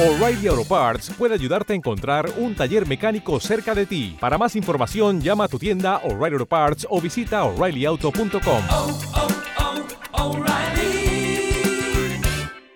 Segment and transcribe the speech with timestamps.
[0.00, 4.16] O'Reilly Auto Parts puede ayudarte a encontrar un taller mecánico cerca de ti.
[4.20, 8.62] Para más información, llama a tu tienda O'Reilly Auto Parts o visita oreillyauto.com.
[8.70, 8.98] oh,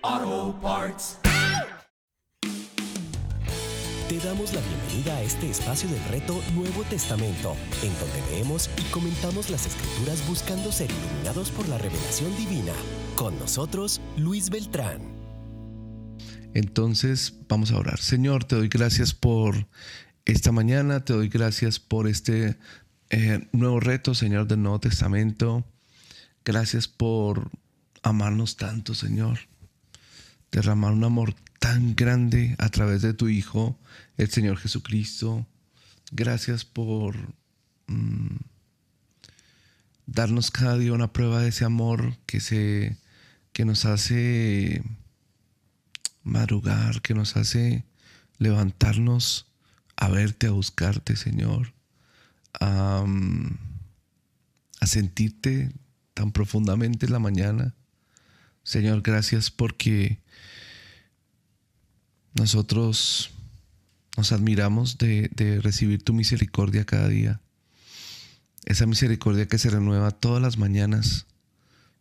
[0.02, 1.18] oh, Parts.
[4.08, 7.54] Te damos la bienvenida a este espacio del reto Nuevo Testamento,
[7.84, 12.72] en donde leemos y comentamos las escrituras buscando ser iluminados por la revelación divina.
[13.14, 15.21] Con nosotros, Luis Beltrán.
[16.54, 17.98] Entonces vamos a orar.
[17.98, 19.68] Señor, te doy gracias por
[20.24, 22.58] esta mañana, te doy gracias por este
[23.10, 25.64] eh, nuevo reto, Señor, del Nuevo Testamento.
[26.44, 27.50] Gracias por
[28.02, 29.38] amarnos tanto, Señor.
[30.50, 33.78] Derramar un amor tan grande a través de tu Hijo,
[34.16, 35.46] el Señor Jesucristo.
[36.10, 37.16] Gracias por
[37.86, 38.36] mm,
[40.06, 42.98] darnos cada día una prueba de ese amor que, se,
[43.52, 44.82] que nos hace
[46.24, 47.84] madrugar, que nos hace
[48.38, 49.46] levantarnos
[49.96, 51.74] a verte, a buscarte, Señor,
[52.60, 53.04] a,
[54.80, 55.72] a sentirte
[56.14, 57.74] tan profundamente en la mañana.
[58.62, 60.20] Señor, gracias porque
[62.34, 63.30] nosotros
[64.16, 67.40] nos admiramos de, de recibir tu misericordia cada día.
[68.64, 71.26] Esa misericordia que se renueva todas las mañanas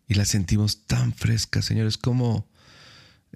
[0.07, 1.87] y la sentimos tan fresca, Señor.
[1.87, 2.50] Es como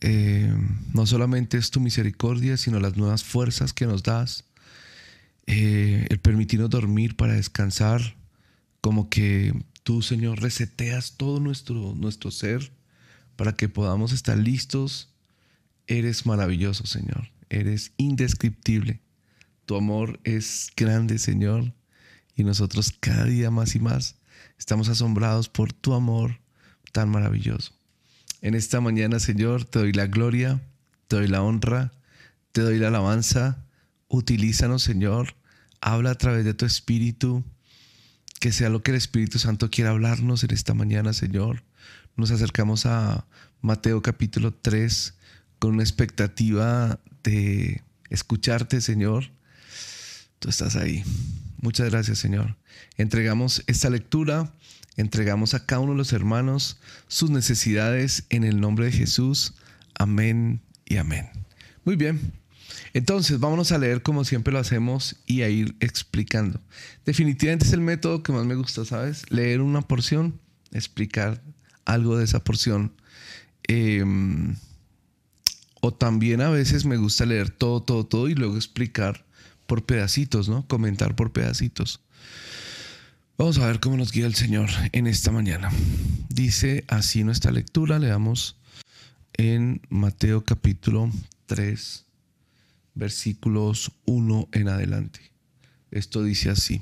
[0.01, 0.53] eh,
[0.93, 4.45] no solamente es tu misericordia, sino las nuevas fuerzas que nos das,
[5.47, 8.15] eh, el permitirnos dormir para descansar,
[8.81, 12.71] como que tú, Señor, reseteas todo nuestro, nuestro ser
[13.35, 15.13] para que podamos estar listos.
[15.87, 17.29] Eres maravilloso, Señor.
[17.49, 19.01] Eres indescriptible.
[19.65, 21.73] Tu amor es grande, Señor.
[22.35, 24.15] Y nosotros cada día más y más
[24.57, 26.39] estamos asombrados por tu amor
[26.91, 27.74] tan maravilloso.
[28.45, 30.61] En esta mañana, Señor, te doy la gloria,
[31.07, 31.91] te doy la honra,
[32.51, 33.65] te doy la alabanza.
[34.07, 35.33] Utilízanos, Señor.
[35.81, 37.43] Habla a través de tu Espíritu.
[38.39, 41.63] Que sea lo que el Espíritu Santo quiera hablarnos en esta mañana, Señor.
[42.15, 43.25] Nos acercamos a
[43.61, 45.15] Mateo capítulo 3
[45.57, 47.81] con una expectativa de
[48.11, 49.31] escucharte, Señor.
[50.37, 51.03] Tú estás ahí.
[51.61, 52.57] Muchas gracias, Señor.
[52.95, 54.53] Entregamos esta lectura
[54.97, 59.53] Entregamos a cada uno de los hermanos sus necesidades en el nombre de Jesús.
[59.93, 61.29] Amén y amén.
[61.83, 62.33] Muy bien.
[62.93, 66.61] Entonces, vámonos a leer como siempre lo hacemos y a ir explicando.
[67.05, 69.29] Definitivamente es el método que más me gusta, ¿sabes?
[69.29, 70.39] Leer una porción,
[70.71, 71.41] explicar
[71.83, 72.93] algo de esa porción.
[73.63, 74.55] Em,
[75.81, 79.25] o también a veces me gusta leer todo, todo, todo y luego explicar
[79.67, 80.67] por pedacitos, ¿no?
[80.67, 82.01] Comentar por pedacitos.
[83.37, 85.69] Vamos a ver cómo nos guía el Señor en esta mañana.
[86.29, 88.55] Dice así nuestra lectura, leamos
[89.33, 91.11] en Mateo capítulo
[91.47, 92.05] 3,
[92.93, 95.19] versículos 1 en adelante.
[95.91, 96.81] Esto dice así.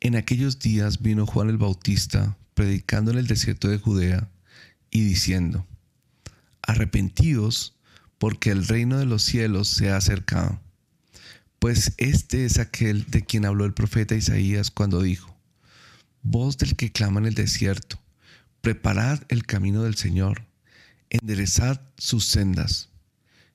[0.00, 4.30] En aquellos días vino Juan el Bautista predicando en el desierto de Judea
[4.90, 5.66] y diciendo,
[6.62, 7.76] arrepentidos
[8.16, 10.62] porque el reino de los cielos se ha acercado.
[11.58, 15.37] Pues este es aquel de quien habló el profeta Isaías cuando dijo,
[16.30, 17.98] voz del que clama en el desierto,
[18.60, 20.46] preparad el camino del Señor,
[21.10, 22.90] enderezad sus sendas.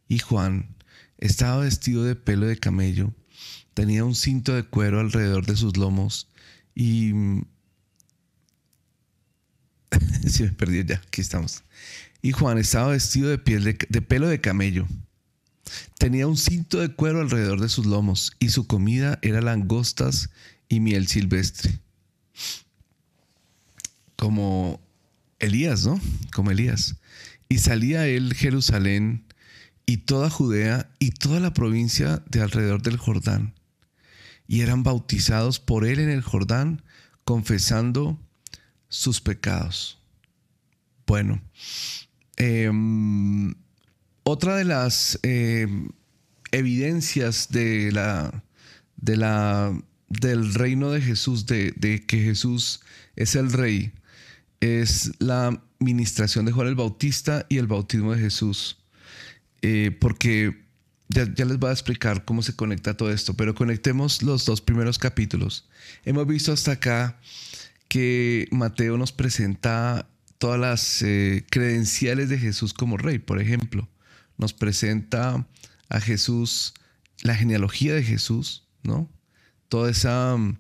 [0.08, 0.76] Y Juan
[1.18, 3.14] estaba vestido de pelo de camello,
[3.74, 6.28] tenía un cinto de cuero alrededor de sus lomos
[6.76, 7.12] y...
[10.28, 11.64] si me perdí ya, aquí estamos.
[12.22, 14.88] Y Juan estaba vestido de, piel de, de pelo de camello.
[16.00, 20.30] Tenía un cinto de cuero alrededor de sus lomos y su comida era langostas
[20.68, 21.80] y miel silvestre
[24.24, 24.80] como
[25.40, 26.00] Elías, ¿no?
[26.34, 26.96] Como Elías.
[27.50, 29.26] Y salía él Jerusalén
[29.86, 33.54] y toda Judea y toda la provincia de alrededor del Jordán.
[34.48, 36.84] Y eran bautizados por él en el Jordán,
[37.26, 38.18] confesando
[38.88, 40.00] sus pecados.
[41.06, 41.42] Bueno,
[42.38, 43.54] em,
[44.24, 45.90] otra de las em,
[46.54, 48.46] evidencias de la,
[48.96, 49.78] de la,
[50.08, 52.80] del reino de Jesús, de que Jesús
[53.18, 53.92] es el rey,
[54.64, 58.80] es la ministración de Juan el Bautista y el bautismo de Jesús.
[59.62, 60.64] eh, porque
[61.10, 64.98] ya, les voy a explicar cómo se conecta todo esto, pero conectemos los dos primeros
[64.98, 65.70] capítulos.
[66.06, 67.20] Hemos visto hasta acá
[67.88, 73.88] que Mateo nos presenta todas las eh, credenciales de Jesús como rey, por ejemplo.
[74.38, 75.46] Nos presenta
[75.90, 76.74] a Jesús,
[77.22, 79.10] la genealogía de Jesús, ¿no?
[79.70, 80.58] Toda esa, mm,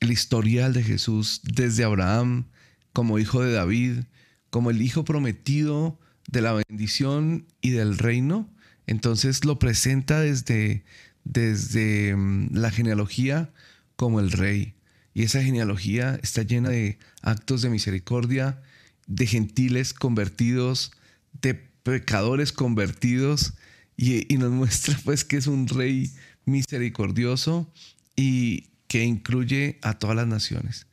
[0.00, 2.46] el historial de Jesús desde Abraham
[2.92, 4.04] como hijo de David,
[4.50, 5.98] como el hijo prometido
[6.28, 8.48] de la bendición y del reino.
[8.86, 10.84] Entonces lo presenta desde,
[11.24, 13.50] desde mm, la genealogía
[13.96, 14.74] como el rey.
[15.14, 18.62] Y esa genealogía está llena de actos de misericordia,
[19.06, 20.92] de gentiles convertidos,
[21.40, 23.54] de pecadores convertidos,
[23.96, 26.10] y, nos muestra pues que es un rey
[26.44, 27.72] misericordioso
[28.16, 30.86] y que incluye a todas las naciones.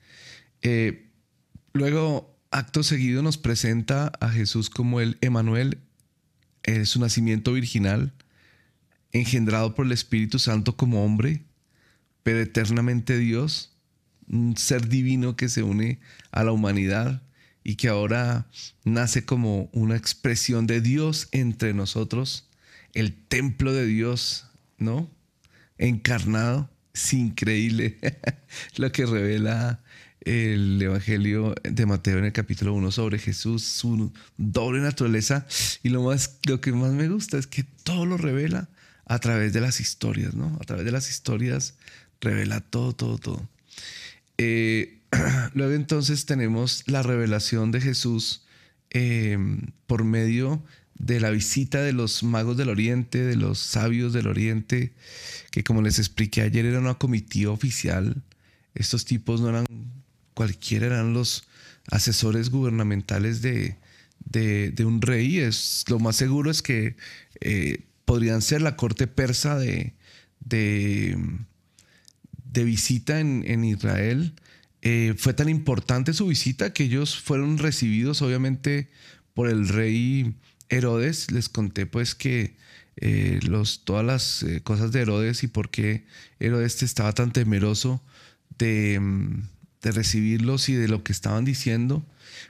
[0.61, 1.08] Eh,
[1.79, 5.79] luego, acto seguido, nos presenta a Jesús como el Emanuel,
[6.83, 8.13] su nacimiento virginal,
[9.11, 11.41] engendrado por el Espíritu Santo como hombre,
[12.21, 13.71] pero eternamente Dios,
[14.27, 15.99] un ser divino que se une
[16.31, 17.23] a la humanidad
[17.63, 18.47] y que ahora
[18.83, 22.49] nace como una expresión de Dios entre nosotros,
[22.93, 24.47] el templo de Dios,
[24.77, 25.09] ¿no?
[25.77, 26.69] Encarnado.
[26.93, 27.97] Es increíble
[28.75, 29.81] lo que revela
[30.21, 35.45] el Evangelio de Mateo en el capítulo 1 sobre Jesús, su doble naturaleza.
[35.83, 38.69] Y lo, más, lo que más me gusta es que todo lo revela
[39.05, 40.57] a través de las historias, ¿no?
[40.61, 41.75] A través de las historias
[42.21, 43.49] revela todo, todo, todo.
[44.37, 44.99] Eh,
[45.53, 48.43] luego entonces tenemos la revelación de Jesús
[48.89, 50.63] em, por medio
[50.95, 54.93] de la visita de los magos del Oriente, de los sabios del Oriente,
[55.49, 58.21] que como les expliqué ayer era una comitiva oficial.
[58.75, 59.65] Estos tipos no eran
[60.39, 61.43] cualquiera, eran los
[61.91, 63.75] asesores gubernamentales de,
[64.85, 65.39] un rey.
[65.39, 66.95] Es, lo más seguro es que
[67.41, 69.95] eh, podrían ser la corte persa de,
[70.39, 71.17] de,
[72.63, 74.33] visita en, en Israel
[74.81, 78.87] eh, fue tan importante su visita que ellos fueron recibidos obviamente
[79.33, 80.35] por el rey
[80.69, 81.31] Herodes.
[81.31, 82.55] Les conté pues que
[82.95, 86.05] eh, los, todas las cosas de Herodes y por qué
[86.39, 88.01] Herodes estaba tan temeroso
[88.57, 89.41] de, mm,
[89.81, 92.05] de recibirlos y de lo que estaban diciendo.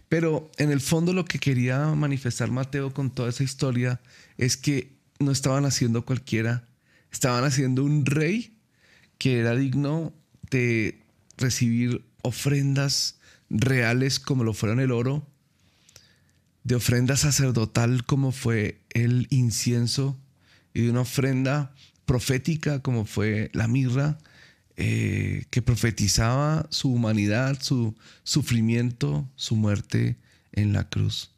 [0.08, 4.02] Pero en el fondo lo que quería manifestar Mateo con toda esa historia
[4.38, 6.68] es que no estaban haciendo cualquiera,
[7.12, 8.56] estaban haciendo un rey
[9.18, 10.14] que era digno
[10.50, 11.00] de
[11.38, 15.28] recibir ofrendas reales como lo fueron el oro,
[16.64, 20.18] de ofrenda sacerdotal como fue el incienso
[20.74, 21.74] y de una ofrenda
[22.06, 24.18] profética como fue la mirra,
[24.81, 30.16] eh, que profetizaba su humanidad, su sufrimiento, su muerte
[30.54, 31.31] en la cruz.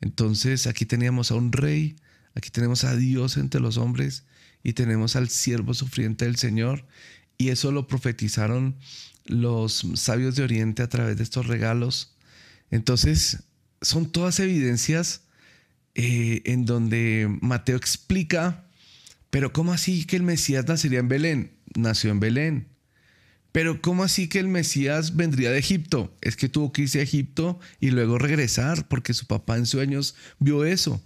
[0.00, 1.96] Entonces aquí teníamos a un rey,
[2.34, 4.24] aquí tenemos a Dios entre los hombres
[4.62, 6.86] y tenemos al siervo sufriente del Señor
[7.36, 8.76] y eso lo profetizaron
[9.26, 12.16] los sabios de Oriente a través de estos regalos.
[12.70, 13.42] Entonces,
[13.82, 15.20] son todas evidencias
[15.94, 18.64] eh, en donde Mateo explica,
[19.28, 21.52] pero ¿cómo así que el Mesías nacería en Belén?
[21.74, 22.75] Nació en Belén.
[23.56, 26.14] Pero ¿cómo así que el Mesías vendría de Egipto?
[26.20, 30.14] Es que tuvo que irse a Egipto y luego regresar porque su papá en sueños
[30.38, 31.02] vio eso.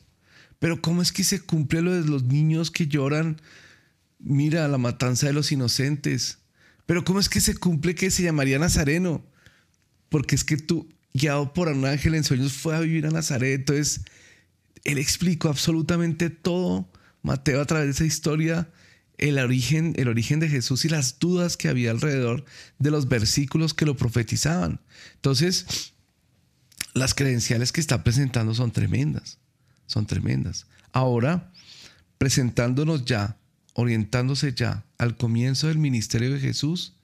[0.58, 3.40] Pero ¿cómo es que se cumple lo de los niños que lloran?
[4.18, 6.38] Mira la matanza de los inocentes.
[6.86, 9.24] Pero ¿cómo es que se cumple que se llamaría Nazareno?
[10.08, 13.60] Porque es que tú, guiado por un ángel en sueños, fue a vivir a Nazaret.
[13.60, 14.00] Entonces,
[14.82, 16.90] él explicó absolutamente todo,
[17.22, 18.68] Mateo, a través de esa historia,
[19.20, 22.44] el origen, el origen de Jesús y las dudas que había alrededor
[22.78, 24.80] de los versículos que lo profetizaban.
[25.14, 25.92] Entonces,
[26.94, 29.38] las credenciales que está presentando son tremendas,
[29.86, 30.66] son tremendas.
[30.92, 31.52] Ahora,
[32.18, 33.36] presentándonos ya
[33.74, 36.94] orientándose ya al comienzo del ministerio de Jesús,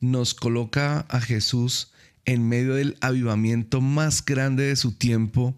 [0.00, 1.92] nos coloca a Jesús
[2.24, 5.56] en medio del avivamiento más grande de su tiempo,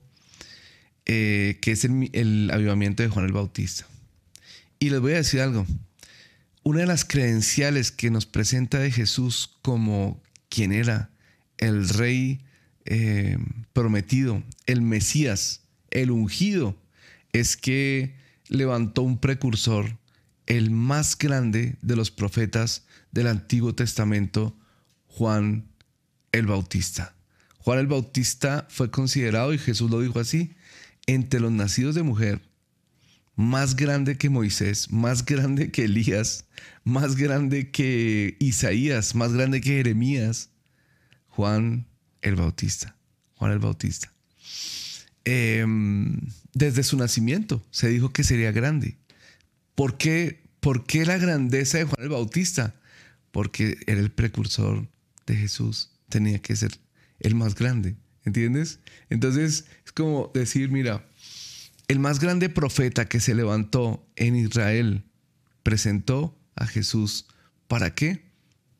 [1.06, 3.86] eh, que es el, avivamiento de Juan el Bautista.
[4.78, 5.66] Y les voy a decir algo,
[6.64, 11.10] una de las credenciales que nos presenta de Jesús como quien era
[11.58, 12.40] el rey
[12.86, 13.38] eh,
[13.72, 16.76] prometido, el Mesías, el ungido,
[17.32, 18.16] es que
[18.48, 19.98] levantó un precursor
[20.46, 24.56] el más grande de los profetas del Antiguo Testamento,
[25.06, 25.68] Juan
[26.32, 27.14] el Bautista.
[27.58, 30.54] Juan el Bautista fue considerado, y Jesús lo dijo así,
[31.06, 32.40] entre los nacidos de mujer,
[33.36, 36.46] más grande que Moisés, más grande que Elías,
[36.84, 40.50] más grande que Isaías, más grande que Jeremías,
[41.28, 41.86] Juan
[42.22, 42.96] el Bautista.
[43.36, 44.10] Juan el Bautista.
[45.26, 46.20] em,
[46.52, 48.98] desde su nacimiento se dijo que sería grande.
[49.74, 52.74] ¿Por qué, ¿Por qué la grandeza de Juan el Bautista?
[53.32, 54.86] Porque era el precursor
[55.26, 55.90] de Jesús.
[56.08, 56.78] Tenía que ser
[57.20, 57.96] el más grande.
[58.24, 58.80] ¿Entiendes?
[59.10, 61.06] Entonces es como decir, mira,
[61.88, 65.04] el más grande profeta que se levantó en Israel
[65.62, 67.26] presentó a Jesús.
[67.68, 68.24] ¿Para qué?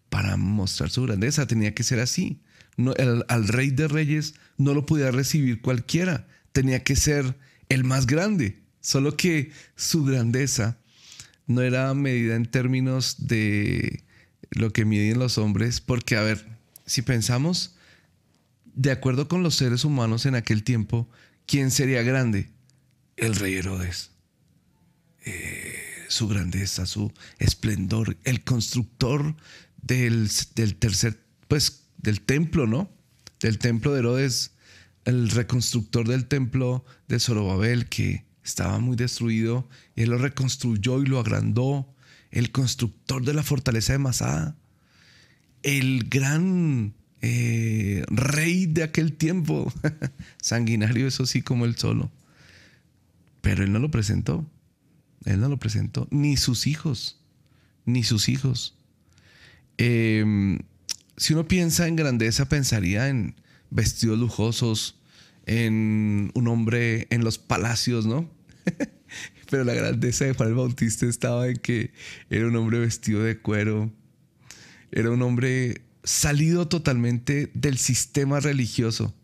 [0.09, 1.47] Para mostrar su grandeza.
[1.47, 2.41] Tenía que ser así.
[2.77, 2.95] No,
[3.29, 6.27] al rey de reyes no lo podía recibir cualquiera.
[6.53, 7.37] Tenía que ser
[7.69, 8.63] el más grande.
[8.81, 10.79] Solo que su grandeza
[11.47, 14.05] no era medida en términos de
[14.51, 15.81] lo que miden los hombres.
[15.81, 16.47] Porque, a ver,
[16.87, 17.77] si pensamos,
[18.75, 21.09] de acuerdo con los seres humanos en aquel tiempo,
[21.47, 22.54] ¿quién sería grande?
[23.16, 24.11] El rey Herodes.
[25.25, 25.75] Eh,
[26.09, 29.35] su grandeza, su esplendor, el constructor
[29.83, 31.18] del, del, tercer,
[31.49, 32.90] pues, del templo, ¿no?
[33.40, 34.52] Del templo de Herodes,
[35.04, 41.06] el reconstructor del templo de Zorobabel, que estaba muy destruido, y él lo reconstruyó y
[41.06, 41.94] lo agrandó,
[42.30, 44.56] el constructor de la fortaleza de Masada,
[45.62, 49.73] el gran eh, rey de aquel tiempo,
[50.42, 52.11] sanguinario, eso sí, como él solo.
[53.45, 54.51] Pero él no lo presentó.
[55.27, 56.09] Él no lo presentó.
[56.11, 57.21] Ni sus hijos.
[57.85, 58.75] Ni sus hijos.
[59.77, 60.61] Em,
[61.19, 63.35] si uno piensa en grandeza, pensaría en
[63.69, 64.99] vestidos lujosos,
[65.45, 68.31] en un hombre en los palacios, ¿no?
[69.51, 71.93] Pero la grandeza de Juan Bautista estaba en que
[72.31, 73.93] era un hombre vestido de cuero,
[74.91, 79.15] era un hombre salido totalmente del sistema religioso.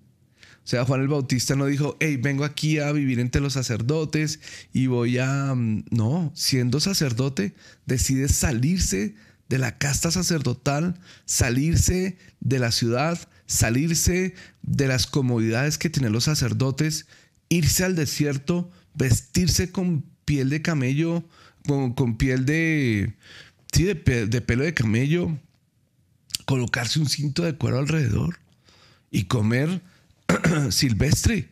[0.70, 4.38] Sea, Juan el Bautista no dijo, hey, vengo aquí a vivir entre los sacerdotes
[4.72, 5.52] y voy a...
[5.52, 9.16] Mm, no, siendo sacerdote, decide salirse
[9.48, 16.22] de la casta sacerdotal, salirse de la ciudad, salirse de las comodidades que tienen los
[16.22, 17.08] sacerdotes,
[17.48, 21.24] irse al desierto, vestirse con piel de camello,
[21.66, 23.16] con, piel de...
[23.72, 25.36] Sí, de pelo de camello,
[26.44, 28.38] colocarse un cinto de cuero alrededor
[29.10, 29.82] y comer
[30.70, 31.48] silvestre,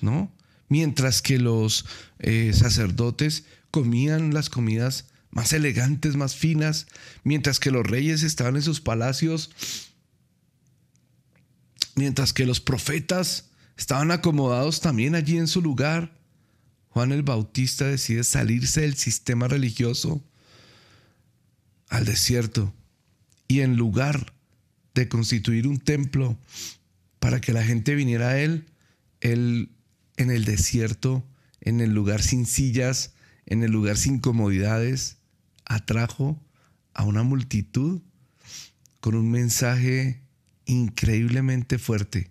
[0.00, 0.32] ¿no?
[0.68, 1.86] Mientras que los
[2.18, 6.86] eh, sacerdotes comían las comidas más elegantes, más finas,
[7.24, 9.50] mientras que los reyes estaban en sus palacios,
[11.94, 16.16] mientras que los profetas estaban acomodados también allí en su lugar,
[16.90, 20.22] Juan el Bautista decide salirse del sistema religioso
[21.88, 22.74] al desierto
[23.46, 24.32] y en lugar
[24.94, 26.36] de constituir un templo
[27.18, 28.66] para que la gente viniera a él,
[29.20, 29.70] él
[30.16, 31.24] en el desierto,
[31.60, 33.14] en el lugar sin sillas,
[33.46, 35.18] en el lugar sin comodidades,
[35.64, 36.42] atrajo
[36.94, 38.00] a una multitud
[39.00, 40.22] con un mensaje
[40.66, 42.30] increíblemente fuerte,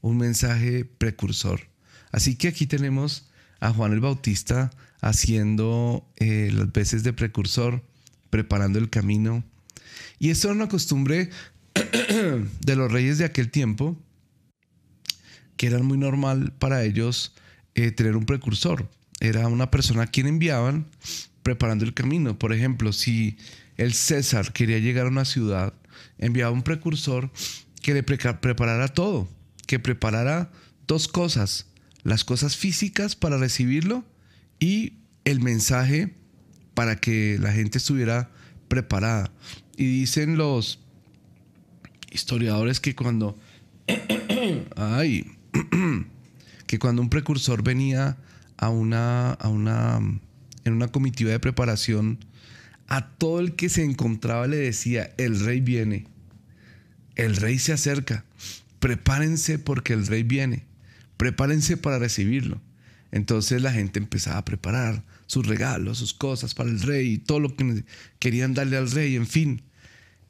[0.00, 1.68] un mensaje precursor.
[2.12, 4.70] Así que aquí tenemos a Juan el Bautista
[5.00, 7.84] haciendo eh, las veces de precursor,
[8.30, 9.44] preparando el camino
[10.18, 11.30] y esto era una costumbre
[12.60, 13.96] de los reyes de aquel tiempo,
[15.58, 17.34] que era muy normal para ellos
[17.74, 18.88] eh, tener un precursor.
[19.20, 20.86] Era una persona a quien enviaban
[21.42, 22.38] preparando el camino.
[22.38, 23.36] Por ejemplo, si
[23.76, 25.74] el César quería llegar a una ciudad,
[26.16, 27.30] enviaba un precursor
[27.82, 29.28] que le preparara todo,
[29.66, 30.50] que preparara
[30.86, 31.66] dos cosas,
[32.04, 34.04] las cosas físicas para recibirlo
[34.60, 36.14] y el mensaje
[36.74, 38.30] para que la gente estuviera
[38.68, 39.32] preparada.
[39.76, 40.78] Y dicen los
[42.10, 43.36] historiadores que cuando.
[44.76, 45.37] ay.
[46.66, 48.16] que cuando un precursor venía
[48.56, 49.32] a una.
[49.32, 50.00] a una.
[50.64, 52.18] en una comitiva de preparación.
[52.88, 56.06] A todo el que se encontraba le decía: el rey viene.
[57.16, 58.24] El rey se acerca.
[58.78, 60.64] Prepárense porque el rey viene.
[61.16, 62.60] Prepárense para recibirlo.
[63.10, 67.54] Entonces la gente empezaba a preparar sus regalos, sus cosas para el rey, todo lo
[67.54, 67.84] que
[68.18, 69.62] querían darle al rey, en fin.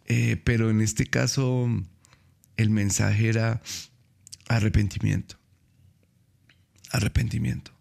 [0.07, 1.69] Eh, pero en este caso
[2.57, 3.61] el mensaje era
[4.49, 5.37] arrepentimiento.
[6.91, 7.73] Arrepentimiento.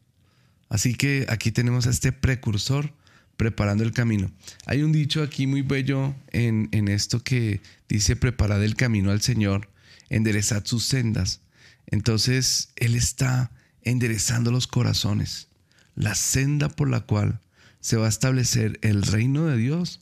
[0.69, 2.93] Así que aquí tenemos a este precursor
[3.37, 4.31] preparando el camino.
[4.65, 9.21] Hay un dicho aquí muy bello en, en esto que dice preparad el camino al
[9.21, 9.69] Señor,
[10.09, 11.41] enderezad sus sendas.
[11.85, 15.47] Entonces Él está enderezando los corazones.
[15.95, 17.39] La senda por la cual
[17.79, 20.01] se va a establecer el reino de Dios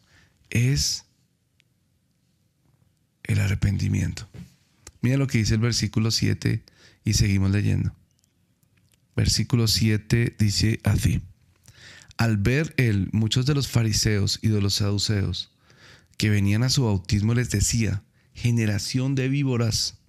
[0.50, 1.06] es
[3.24, 4.28] el arrepentimiento.
[5.06, 6.64] Mira lo que dice el versículo 7
[7.04, 7.94] y seguimos leyendo.
[9.16, 11.22] Versículo 7 dice así.
[12.18, 15.52] Al ver él, muchos de los fariseos y de los saduceos
[16.18, 18.02] que venían a su bautismo les decía,
[18.34, 20.00] generación de víboras.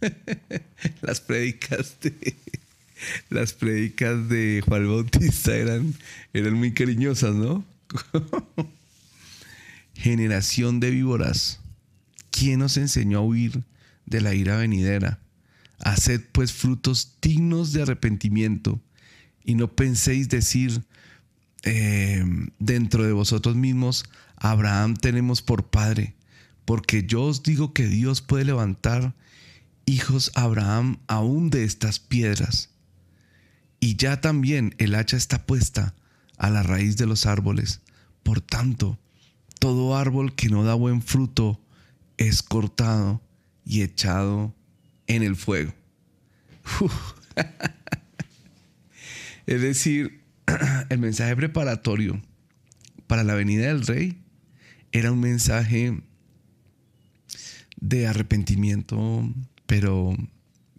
[1.00, 2.34] las prédicas de
[3.30, 5.94] las prédicas de Juan Bautista eran,
[6.32, 7.64] eran muy cariñosas, ¿no?
[9.94, 11.61] Generación de víboras.
[12.42, 13.62] ¿Quién nos enseñó a huir
[14.04, 15.20] de la ira venidera?
[15.78, 18.80] Haced pues frutos dignos de arrepentimiento
[19.44, 20.82] y no penséis decir
[21.62, 22.24] eh,
[22.58, 26.16] dentro de vosotros mismos, Abraham tenemos por padre,
[26.64, 29.14] porque yo os digo que Dios puede levantar
[29.86, 32.70] hijos a Abraham aún de estas piedras.
[33.78, 35.94] Y ya también el hacha está puesta
[36.38, 37.82] a la raíz de los árboles.
[38.24, 38.98] Por tanto,
[39.60, 41.60] todo árbol que no da buen fruto
[42.28, 43.20] es cortado
[43.64, 44.54] y echado
[45.06, 45.72] en el fuego.
[49.46, 50.22] es decir,
[50.88, 52.20] el mensaje preparatorio
[53.06, 54.22] para la venida del rey
[54.92, 56.00] era un mensaje
[57.80, 59.28] de arrepentimiento,
[59.66, 60.16] pero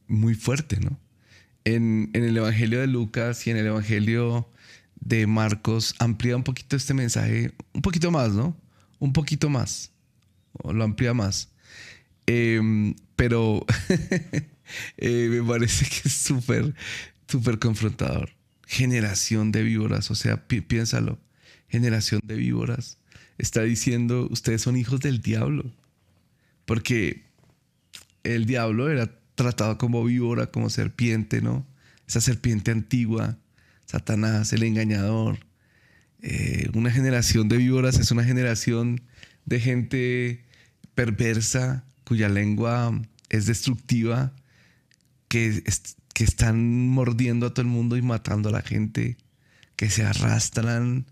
[0.08, 1.00] muy fuerte, ¿no?
[1.66, 4.50] En, el Evangelio de Lucas y en el Evangelio
[5.00, 8.56] de Marcos amplía un poquito este mensaje, un poquito más, ¿no?
[9.00, 9.93] Un poquito más,
[10.54, 11.50] o lo amplía más.
[12.26, 13.66] Em, pero
[14.98, 16.74] eh, me parece que es súper,
[17.28, 18.32] súper confrontador.
[18.66, 21.20] Generación de víboras, o sea, piénsalo,
[21.68, 22.98] generación de víboras.
[23.38, 25.72] Está diciendo, ustedes son hijos del diablo.
[26.66, 27.24] Porque
[28.24, 31.66] el diablo era tratado como víbora, como serpiente, ¿no?
[32.08, 33.38] Esa serpiente antigua,
[33.86, 35.40] Satanás, el engañador.
[36.22, 39.02] Eh, una generación de víboras es una generación
[39.46, 40.43] de gente
[40.96, 44.34] perversa, cuya lengua es destructiva,
[45.28, 45.64] que,
[46.20, 49.18] están mordiendo a todo el mundo y matando a la gente,
[49.76, 51.06] que se arrastran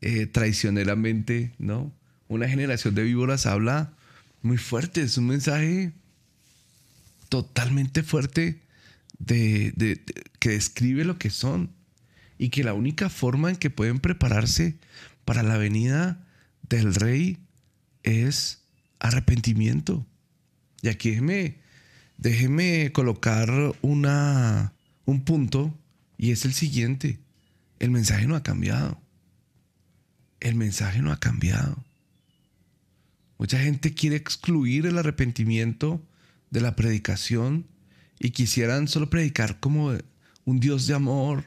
[0.00, 1.92] eh, traicioneramente, ¿no?
[2.28, 3.94] Una generación de víboras habla
[4.42, 5.92] muy fuerte, es un mensaje
[7.28, 8.60] totalmente fuerte
[9.18, 10.02] de,
[10.38, 11.70] que describe lo que son
[12.38, 14.76] y que la única forma en que pueden prepararse
[15.24, 16.26] para la venida
[16.68, 17.38] del rey
[18.02, 18.59] es
[19.00, 20.06] arrepentimiento.
[20.82, 21.56] Y aquí déjeme,
[22.16, 23.50] déjeme colocar
[23.82, 24.72] una,
[25.04, 25.76] un punto
[26.16, 27.18] y es el siguiente.
[27.78, 29.00] El mensaje no ha cambiado.
[30.38, 31.84] El mensaje no ha cambiado.
[33.38, 36.06] Mucha gente quiere excluir el arrepentimiento
[36.50, 37.66] de la predicación
[38.18, 39.96] y quisieran solo predicar como
[40.44, 41.44] un Dios de amor,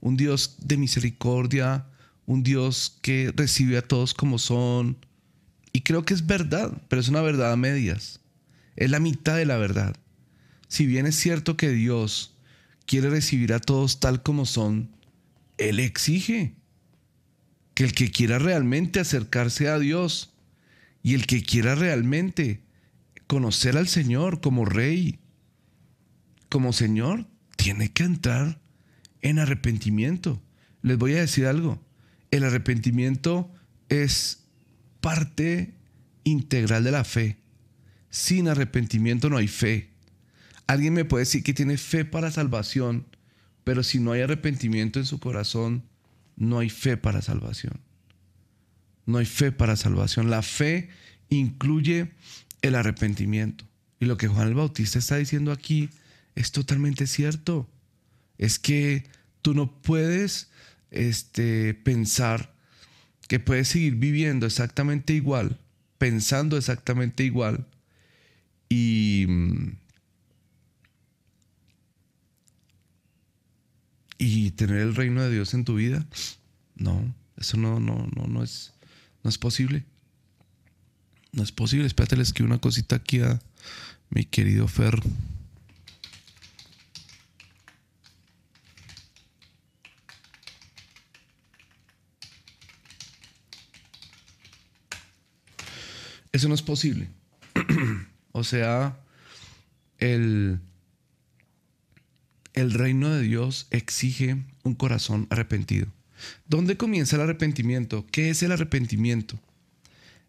[0.00, 1.86] un Dios de misericordia,
[2.26, 4.96] un Dios que recibe a todos como son.
[5.72, 8.20] Y creo que es verdad, pero es una verdad a medias.
[8.76, 9.96] Es la mitad de la verdad.
[10.68, 12.36] Si bien es cierto que Dios
[12.86, 14.90] quiere recibir a todos tal como son,
[15.58, 16.54] Él exige
[17.74, 20.34] que el que quiera realmente acercarse a Dios
[21.02, 22.62] y el que quiera realmente
[23.26, 25.18] conocer al Señor como Rey,
[26.48, 28.60] como Señor, tiene que entrar
[29.22, 30.42] en arrepentimiento.
[30.82, 31.82] Les voy a decir algo.
[32.30, 33.50] El arrepentimiento
[33.88, 34.41] es
[35.02, 35.74] parte
[36.24, 37.36] integral de la fe.
[38.08, 39.90] Sin arrepentimiento no hay fe.
[40.66, 43.06] Alguien me puede decir que tiene fe para salvación,
[43.64, 45.82] pero si no hay arrepentimiento en su corazón,
[46.36, 47.80] no hay fe para salvación.
[49.04, 50.30] No hay fe para salvación.
[50.30, 50.88] La fe
[51.28, 52.12] incluye
[52.62, 53.66] el arrepentimiento.
[54.00, 55.90] Y lo que Juan el Bautista está diciendo aquí
[56.34, 57.68] es totalmente cierto.
[58.38, 59.04] Es que
[59.42, 60.50] tú no puedes
[60.90, 62.51] este, pensar
[63.32, 65.58] que puedes seguir viviendo exactamente igual,
[65.96, 67.66] pensando exactamente igual
[68.68, 69.26] y,
[74.18, 76.06] y tener el reino de Dios en tu vida.
[76.74, 78.74] No, eso no, no, no, no, es,
[79.24, 79.86] no es posible.
[81.32, 81.86] No es posible.
[81.86, 83.40] Espérate, les escribo una cosita aquí a
[84.10, 85.00] mi querido Fer.
[96.42, 97.08] Eso no es posible.
[98.32, 98.98] o sea,
[99.98, 100.58] el,
[102.52, 105.86] el reino de Dios exige un corazón arrepentido.
[106.48, 108.04] ¿Dónde comienza el arrepentimiento?
[108.10, 109.38] ¿Qué es el arrepentimiento?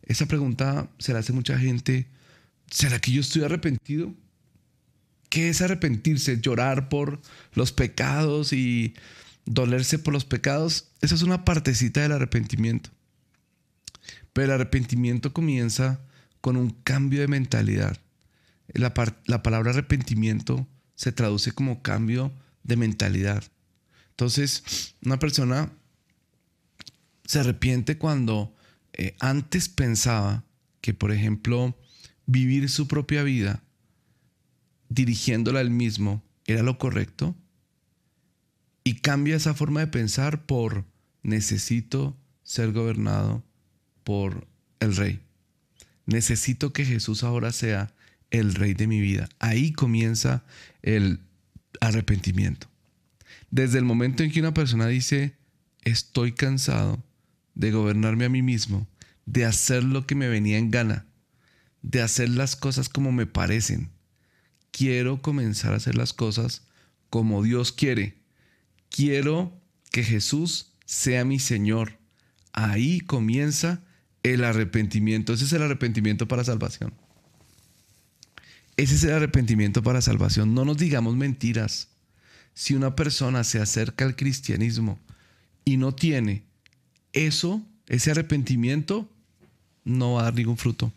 [0.04, 2.06] Esa pregunta se la hace mucha gente.
[2.69, 4.13] ¿Será que yo estoy arrepentido?
[5.30, 6.39] ¿Qué es arrepentirse?
[6.39, 7.21] ¿Llorar por
[7.56, 8.93] los pecados y
[9.45, 10.91] dolerse por los pecados?
[11.02, 12.91] Esa es una partecita del arrepentimiento.
[14.34, 16.02] Pero el arrepentimiento comienza
[16.41, 17.98] con un cambio de mentalidad.
[18.67, 18.93] La,
[19.26, 23.43] la palabra arrepentimiento se traduce como cambio de mentalidad.
[24.10, 25.72] Entonces, una persona
[27.26, 28.56] se arrepiente cuando
[28.93, 30.43] eh, antes pensaba
[30.82, 31.78] que, por ejemplo,
[32.26, 33.63] vivir su propia vida
[34.89, 37.36] dirigiéndola él mismo era lo correcto
[38.84, 40.86] y cambia esa forma de pensar por
[41.24, 43.43] necesito ser gobernado
[44.04, 44.48] por
[44.80, 45.20] el rey.
[46.06, 47.94] Necesito que Jesús ahora sea
[48.32, 49.30] el rey de mi vida.
[49.39, 50.44] Ahí comienza
[50.82, 51.20] el
[51.80, 52.68] arrepentimiento.
[53.52, 55.36] Desde el momento en que una persona dice,
[55.84, 57.04] estoy cansado
[57.56, 58.88] de gobernarme a mí mismo,
[59.26, 61.06] de hacer lo que me venía en gana,
[61.82, 63.92] de hacer las cosas como me parecen.
[64.72, 66.63] Quiero comenzar a hacer las cosas
[67.10, 68.18] como Dios quiere.
[68.89, 69.62] Quiero
[69.92, 72.00] que Jesús sea mi Señor.
[72.54, 73.84] Ahí comienza
[74.24, 75.34] el arrepentimiento.
[75.34, 76.94] Ese es el arrepentimiento para salvación.
[78.78, 80.56] Ese es el arrepentimiento para salvación.
[80.56, 81.90] No nos digamos mentiras.
[82.56, 85.00] Si una persona se acerca al cristianismo
[85.66, 86.44] y no tiene
[87.12, 89.08] eso, ese arrepentimiento,
[89.84, 90.92] no va a dar ningún fruto.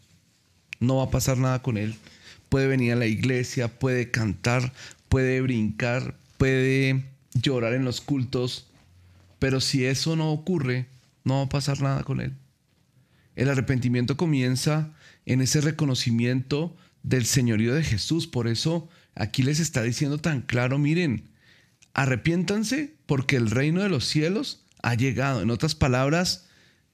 [0.80, 1.94] No va a pasar nada con él.
[2.48, 4.72] Puede venir a la iglesia, puede cantar,
[5.08, 8.66] puede brincar, puede llorar en los cultos,
[9.38, 10.86] pero si eso no ocurre,
[11.24, 12.32] no va a pasar nada con él.
[13.36, 14.92] El arrepentimiento comienza
[15.26, 18.26] en ese reconocimiento del señorío de Jesús.
[18.26, 21.28] Por eso aquí les está diciendo tan claro, miren,
[21.94, 25.42] arrepiéntanse porque el reino de los cielos ha llegado.
[25.42, 26.48] En otras palabras,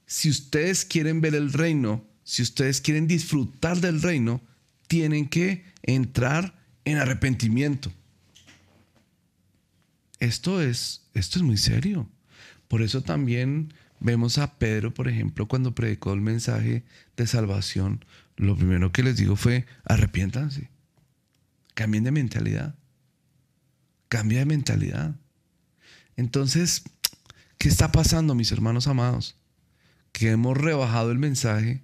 [0.06, 4.42] si ustedes quieren ver el reino, si ustedes quieren disfrutar del reino,
[4.88, 7.92] tienen que entrar en arrepentimiento.
[10.18, 12.08] Esto es, esto es muy serio.
[12.68, 16.84] Por eso también vemos a Pedro, por ejemplo, cuando predicó el mensaje
[17.16, 18.04] de salvación,
[18.36, 20.70] lo primero que les digo fue, arrepiéntanse,
[21.74, 22.74] cambien de mentalidad,
[24.08, 25.14] cambia de mentalidad.
[26.16, 26.82] Entonces,
[27.58, 29.36] ¿qué está pasando, mis hermanos amados?
[30.10, 31.82] Que hemos rebajado el mensaje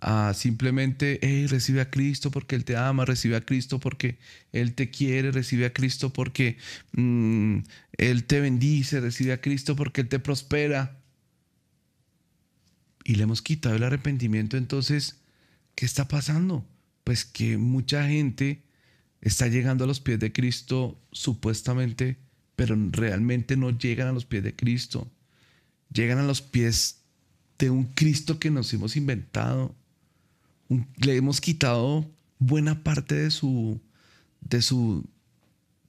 [0.00, 4.18] a simplemente, hey, recibe a Cristo porque Él te ama, recibe a Cristo porque
[4.52, 6.58] Él te quiere, recibe a Cristo porque
[6.92, 7.58] mm,
[7.96, 10.97] Él te bendice, recibe a Cristo porque Él te prospera.
[13.08, 15.16] Y le hemos quitado el arrepentimiento, entonces,
[15.74, 16.66] ¿qué está pasando?
[17.04, 18.62] Pues que mucha gente
[19.22, 22.18] está llegando a los pies de Cristo supuestamente,
[22.54, 25.10] pero realmente no llegan a los pies de Cristo.
[25.90, 26.98] Llegan a los pies
[27.58, 29.74] de un Cristo que nos hemos inventado
[30.96, 33.80] le hemos quitado buena parte de su,
[34.40, 35.08] de su,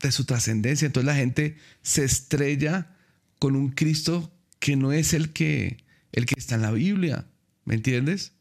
[0.02, 0.86] de su trascendencia.
[0.86, 2.96] Entonces la gente se estrella
[3.40, 7.26] con un Cristo que no es el que, el que está en la Biblia.
[7.66, 8.34] ¿Me entiendes?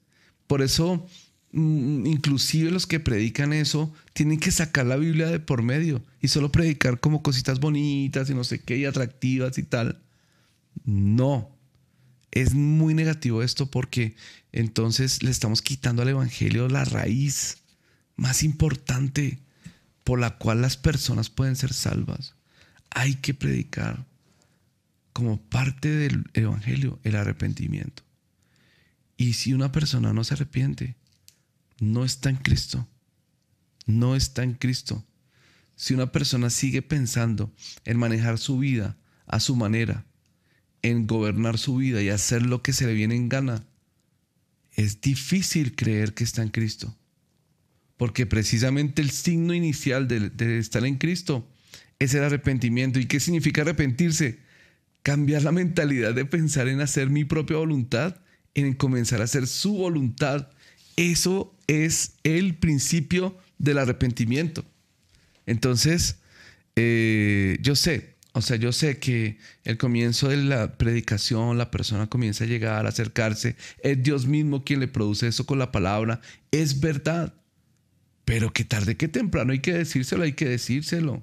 [0.46, 1.06] Por eso,
[1.52, 6.28] mm, inclusive los que predican eso, tienen que sacar la Biblia de por medio y
[6.28, 10.02] solo predicar como cositas bonitas y no sé qué, y atractivas y tal.
[10.84, 11.50] No.
[12.30, 14.14] Es muy negativo esto porque
[14.52, 17.58] entonces le estamos quitando al Evangelio la raíz
[18.16, 19.38] más importante
[20.04, 22.34] por la cual las personas pueden ser salvas.
[22.90, 24.06] Hay que predicar
[25.18, 28.04] como parte del Evangelio el arrepentimiento.
[29.16, 30.94] Y si una persona no se arrepiente,
[31.80, 32.86] no está en Cristo.
[33.84, 35.04] No está en Cristo.
[35.74, 37.52] Si una persona sigue pensando
[37.84, 40.06] en manejar su vida a su manera,
[40.82, 43.66] en gobernar su vida y hacer lo que se le viene en gana,
[44.70, 46.96] es difícil creer que está en Cristo.
[47.96, 51.50] Porque precisamente el signo inicial de, estar en Cristo
[51.98, 53.00] es el arrepentimiento.
[53.00, 54.46] ¿Y qué significa arrepentirse?
[55.02, 58.16] Cambiar la mentalidad de pensar en hacer mi propia voluntad,
[58.54, 60.48] en comenzar a hacer su voluntad.
[60.96, 64.64] Eso es el principio del arrepentimiento.
[65.46, 66.18] Entonces,
[66.76, 72.06] eh, yo sé, o sea, yo sé que el comienzo de la predicación, la persona
[72.06, 76.20] comienza a llegar, a acercarse, es Dios mismo quien le produce eso con la palabra,
[76.50, 77.34] es verdad.
[78.24, 81.22] Pero que tarde que temprano hay que decírselo, hay que decírselo.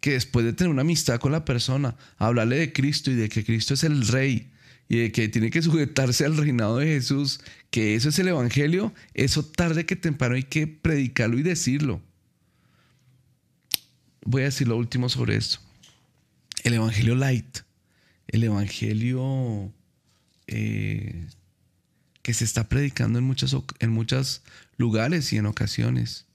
[0.00, 3.44] Que después de tener una amistad con la persona, hablarle de Cristo y de que
[3.44, 4.50] Cristo es el rey
[4.88, 8.92] y de que tiene que sujetarse al reinado de Jesús, que eso es el Evangelio,
[9.14, 12.00] eso tarde que temprano hay que predicarlo y decirlo.
[14.24, 15.60] Voy a decir lo último sobre esto
[16.64, 17.58] el Evangelio light,
[18.28, 19.72] el Evangelio
[20.46, 21.26] eh,
[22.22, 24.42] que se está predicando en muchos en muchos
[24.76, 26.26] lugares y en ocasiones.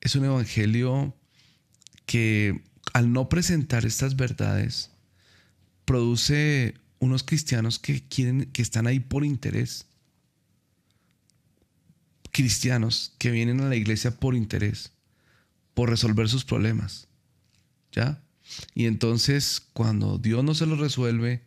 [0.00, 1.14] Es un Evangelio
[2.08, 2.62] que
[2.94, 4.90] al no presentar estas verdades
[5.84, 9.84] produce unos cristianos que quieren que están ahí por interés.
[12.32, 14.92] Cristianos que vienen a la iglesia por interés,
[15.74, 17.08] por resolver sus problemas.
[17.92, 18.22] ¿Ya?
[18.74, 21.42] Y entonces cuando Dios no se lo resuelve,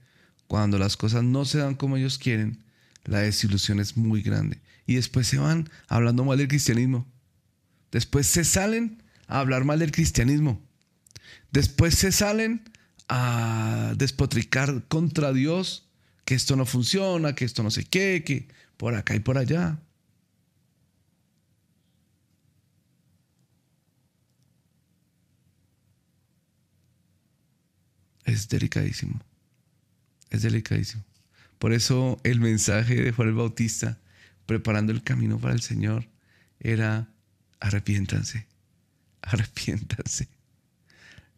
[0.46, 2.64] cuando las cosas no se dan como ellos quieren,
[3.04, 4.62] la desilusión es muy grande.
[4.86, 7.08] Y después se van hablando mal del cristianismo.
[7.92, 10.62] Después se salen a hablar mal del cristianismo.
[11.52, 12.64] Después se salen
[13.10, 15.90] a despotricar contra Dios,
[16.26, 19.80] que esto no funciona, que esto no sé qué, que por acá y por allá.
[28.26, 29.20] Es delicadísimo.
[30.30, 31.04] Es delicadísimo.
[31.60, 34.00] Por eso el mensaje de Juan el Bautista,
[34.46, 36.08] preparando el camino para el Señor,
[36.60, 37.10] era
[37.60, 38.48] arrepiéntanse,
[39.22, 40.28] arrepiéntanse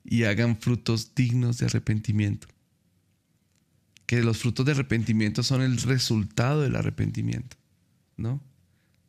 [0.04, 2.48] y hagan frutos dignos de arrepentimiento.
[4.06, 7.58] Que los frutos de arrepentimiento son el resultado del arrepentimiento,
[8.18, 8.42] ¿no?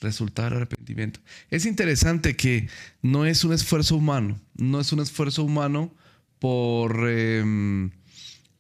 [0.00, 1.20] Resultado del arrepentimiento.
[1.50, 2.68] Es interesante que
[3.02, 5.92] no es un esfuerzo humano, no es un esfuerzo humano
[6.38, 7.90] por, eh,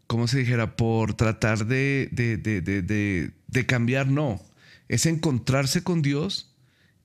[0.06, 0.76] ¿cómo se dijera?
[0.76, 4.40] Por tratar de, de, de, de, cambiar, no.
[4.88, 6.54] Es encontrarse con Dios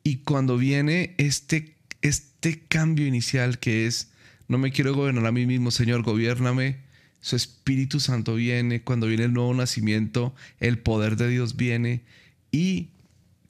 [0.03, 4.11] y cuando viene este, este cambio inicial que es,
[4.47, 6.77] no me quiero gobernar a mí mismo, Señor, gobiername.
[7.21, 12.03] Su Espíritu Santo viene, cuando viene el nuevo nacimiento, el poder de Dios viene
[12.51, 12.89] y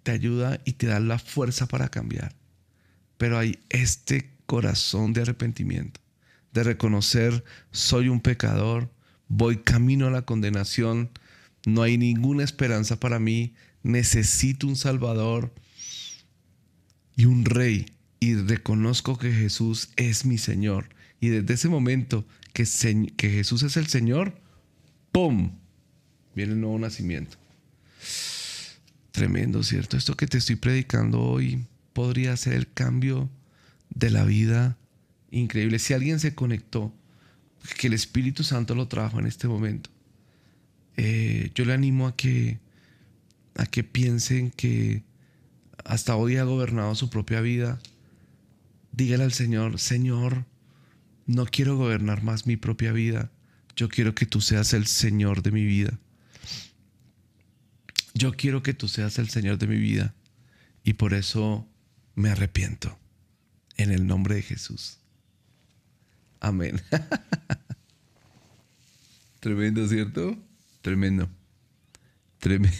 [0.04, 2.36] te ayuda y te da la fuerza para cambiar.
[3.18, 6.02] Pero hay este corazón de arrepentimiento
[6.52, 8.92] de reconocer soy un pecador,
[9.28, 11.10] voy camino a la condenación,
[11.66, 15.54] no hay ninguna esperanza para mí, necesito un Salvador
[17.16, 17.86] y un Rey
[18.20, 20.90] y reconozco que Jesús es mi Señor.
[21.20, 22.66] Y desde ese momento que,
[23.16, 24.40] que Jesús es el Señor,
[25.12, 25.52] ¡pum!
[26.36, 27.38] Viene el nuevo nacimiento.
[29.12, 29.98] Tremendo, ¿cierto?
[29.98, 33.30] Esto que te estoy predicando hoy podría ser el cambio
[33.90, 34.78] de la vida
[35.32, 35.80] increíble.
[35.80, 36.94] Si alguien se conectó,
[37.78, 39.90] que el Espíritu Santo lo trajo en este momento,
[40.96, 42.60] eh, yo le animo a que,
[43.56, 45.04] a que piensen que
[45.86, 47.80] hasta hoy ha gobernado su propia vida.
[48.92, 50.46] Dígale al Señor, Señor,
[51.26, 53.32] no quiero gobernar más mi propia vida.
[53.76, 56.00] Yo quiero que tú seas el Señor de mi vida.
[58.14, 60.16] Yo quiero que tú seas el Señor de mi vida.
[60.84, 61.68] Y por eso
[62.16, 62.98] me arrepiento.
[63.78, 64.98] En el nombre de Jesús.
[66.40, 66.82] Amén.
[69.40, 70.38] Tremendo, ¿cierto?
[70.82, 71.30] Tremendo.
[72.40, 72.72] Tremendo.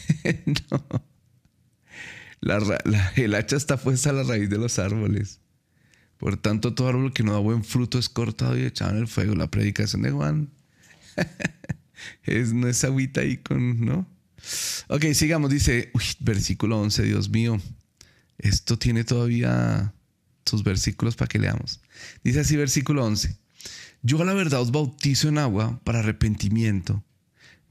[3.16, 5.40] el hacha está puesta a la raíz de los árboles.
[6.20, 9.08] Por tanto, todo árbol que no da buen fruto es cortado y echado en el
[9.08, 9.34] fuego.
[9.34, 10.50] La predicación de Juan.
[12.24, 14.06] es, no es agüita ahí con, ¿no?
[14.88, 15.50] Ok, sigamos.
[15.50, 17.58] Dice, versículo 11, Dios mío.
[18.36, 19.94] Esto tiene todavía
[20.44, 21.80] sus versículos para que leamos.
[22.22, 23.38] Dice así, versículo 11.
[24.02, 27.02] Yo a la verdad os bautizo en agua para arrepentimiento,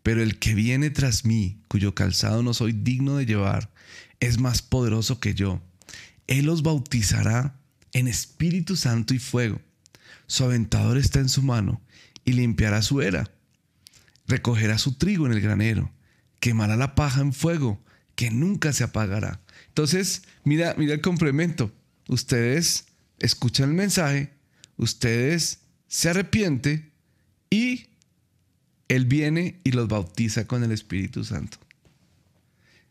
[0.01, 3.71] pero el que viene tras mí, cuyo calzado no soy digno de llevar,
[4.19, 5.61] es más poderoso que yo.
[6.25, 7.58] Él os bautizará
[7.93, 9.61] en Espíritu Santo y fuego.
[10.27, 11.81] Su aventador está en su mano
[12.25, 13.29] y limpiará su era.
[14.27, 15.91] Recogerá su trigo en el granero,
[16.39, 17.83] quemará la paja en fuego,
[18.15, 19.41] que nunca se apagará.
[19.69, 21.71] Entonces, mira, mira el complemento.
[22.07, 22.85] Ustedes
[23.19, 24.33] escuchan el mensaje,
[24.77, 26.91] ustedes se arrepiente
[27.49, 27.87] y
[28.87, 31.57] Él viene y los bautiza con el Espíritu Santo.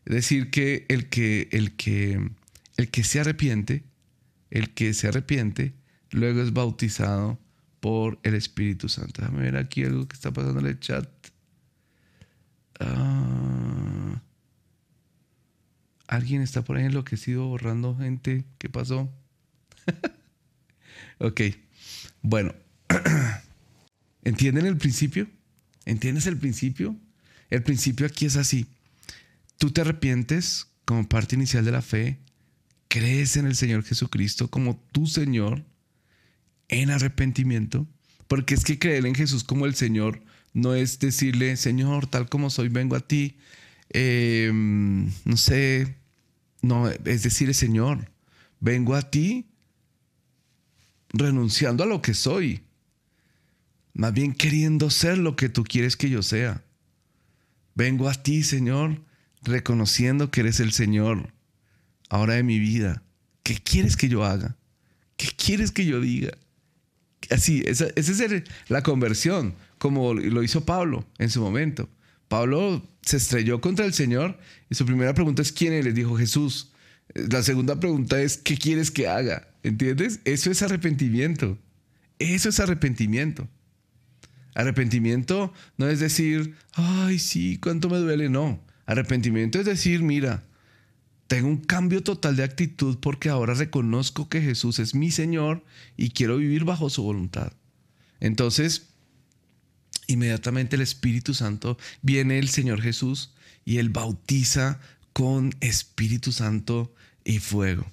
[0.05, 2.31] Es decir, que el que, el que,
[2.77, 3.83] el que se arrepiente,
[4.49, 5.73] el que se arrepiente,
[6.11, 7.39] luego es bautizado
[7.79, 9.21] por el Espíritu Santo.
[9.21, 11.07] Déjame ver aquí algo que está pasando en el chat.
[12.79, 14.21] Ah,
[16.07, 18.45] ¿Alguien está por ahí enloquecido borrando gente?
[18.57, 19.13] ¿Qué pasó?
[21.19, 21.41] ok.
[22.21, 22.53] Bueno,
[24.23, 25.27] ¿Entienden el principio?
[25.85, 26.95] ¿Entiendes el principio?
[27.49, 28.67] El principio aquí es así.
[29.57, 32.19] Tú te arrepientes como parte inicial de la fe,
[32.89, 35.63] crees en el Señor Jesucristo como tu Señor
[36.67, 37.87] en arrepentimiento,
[38.27, 40.21] porque es que creer en Jesús como el Señor
[40.53, 43.37] no es decirle, Señor, tal como soy, vengo a ti,
[43.91, 45.95] em, no sé,
[46.61, 48.11] no, es decirle, Señor,
[48.59, 49.45] vengo a ti
[51.13, 52.61] renunciando a lo que soy
[53.99, 56.63] más bien queriendo ser lo que tú quieres que yo sea.
[57.75, 59.01] Vengo a ti, Señor,
[59.41, 61.33] reconociendo que eres el Señor
[62.09, 63.03] ahora de mi vida.
[63.43, 64.57] ¿Qué quieres que yo haga?
[65.15, 66.31] ¿Qué quieres que yo diga?
[67.29, 71.89] Así, esa, esa es la conversión, como lo hizo Pablo en su momento.
[72.27, 74.37] Pablo se estrelló contra el Señor
[74.69, 76.71] y su primera pregunta es ¿quién Le dijo Jesús.
[77.13, 79.47] La segunda pregunta es ¿qué quieres que haga?
[79.63, 80.21] ¿Entiendes?
[80.25, 81.57] Eso es arrepentimiento.
[82.19, 83.47] Eso es arrepentimiento.
[84.55, 88.63] Arrepentimiento no es decir, ay, sí, cuánto me duele, no.
[88.85, 90.43] Arrepentimiento es decir, mira,
[91.29, 95.63] tengo un cambio total de actitud porque ahora reconozco que Jesús es mi Señor
[95.95, 97.53] y quiero vivir bajo su voluntad.
[98.19, 98.87] Entonces,
[100.07, 104.79] inmediatamente el Espíritu Santo viene el Señor Jesús y él bautiza
[105.13, 107.85] con Espíritu Santo y fuego,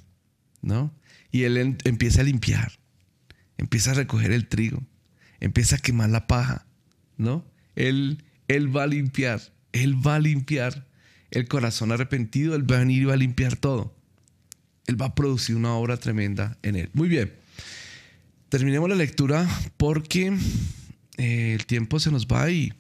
[0.63, 0.95] ¿no?
[1.31, 2.73] Y él em- empieza a limpiar,
[3.59, 4.83] empieza a recoger el trigo,
[5.41, 6.65] empieza a quemar la paja,
[7.19, 7.45] ¿no?
[7.75, 10.86] Él, él va a limpiar, él va a limpiar
[11.37, 13.95] el corazón arrepentido, Él va a venir y va a limpiar todo.
[14.87, 16.89] Él va a producir una obra tremenda en Él.
[16.95, 17.35] Muy bien.
[18.49, 19.47] Terminemos la lectura
[19.77, 20.35] porque
[21.19, 22.73] eh, el tiempo se nos va y,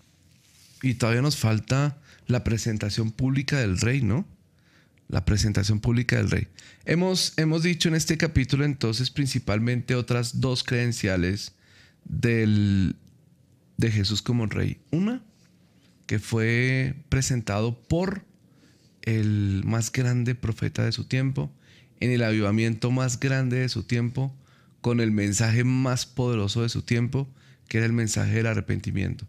[0.80, 4.26] y todavía nos falta la presentación pública del rey, ¿no?
[5.08, 6.48] La presentación pública del rey.
[6.86, 11.52] Hemos, hemos dicho en este capítulo entonces principalmente otras dos credenciales
[12.04, 12.96] del,
[13.76, 14.78] de Jesús como rey.
[14.92, 15.22] Una,
[16.06, 18.24] que fue presentado por
[19.06, 21.50] el más grande profeta de su tiempo,
[22.00, 24.36] en el avivamiento más grande de su tiempo,
[24.82, 27.26] con el mensaje más poderoso de su tiempo,
[27.68, 29.26] que era el mensaje del arrepentimiento.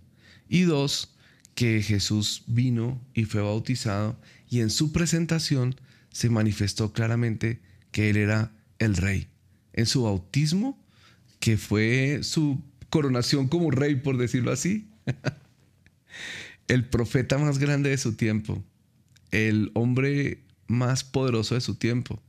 [0.49, 1.13] Y dos,
[1.57, 5.75] que Jesús vino y fue bautizado y en su presentación
[6.11, 7.61] se manifestó claramente
[7.91, 9.27] que él era el rey.
[9.73, 10.79] En su bautismo,
[11.39, 12.61] que fue su
[12.91, 14.87] coronación como rey, por decirlo así,
[16.67, 18.63] el profeta más grande de su tiempo,
[19.31, 22.21] el hombre más poderoso de su tiempo,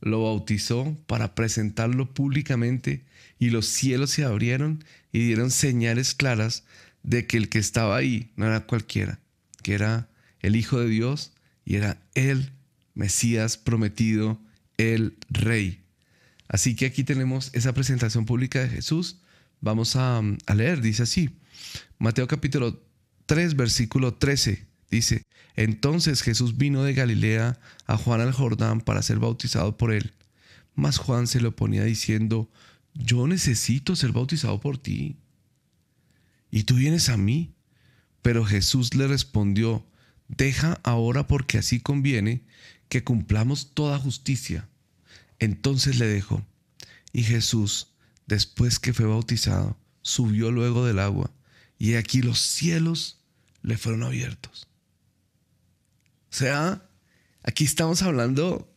[0.00, 3.04] lo bautizó para presentarlo públicamente
[3.38, 6.64] y los cielos se abrieron y dieron señales claras
[7.02, 9.20] de que el que estaba ahí no era cualquiera,
[9.62, 10.08] que era
[10.40, 11.32] el Hijo de Dios
[11.64, 12.52] y era el
[12.94, 14.40] Mesías prometido,
[14.76, 15.80] el Rey.
[16.48, 19.20] Así que aquí tenemos esa presentación pública de Jesús.
[19.60, 20.20] Vamos a,
[20.54, 21.30] leer, dice así,
[21.98, 22.82] Mateo capítulo
[23.26, 24.66] 3, versículo 13.
[24.90, 25.22] Dice,
[25.56, 30.12] entonces Jesús vino de Galilea a Juan al Jordán para ser bautizado por él.
[30.74, 32.50] Mas Juan se le oponía diciendo,
[32.94, 35.16] yo necesito ser bautizado por ti.
[36.50, 37.52] Y tú vienes a mí.
[38.22, 39.84] Pero Jesús le respondió,
[40.28, 42.42] deja ahora porque así conviene
[42.88, 44.66] que cumplamos toda justicia.
[45.38, 46.42] Entonces le dejó.
[47.12, 47.88] Y Jesús,
[48.26, 51.30] después que fue bautizado, subió luego del agua,
[51.78, 53.20] y aquí los cielos
[53.62, 54.68] le fueron abiertos.
[56.34, 56.82] O sea,
[57.44, 58.68] aquí estamos hablando,